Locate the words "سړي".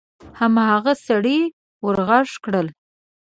1.07-1.39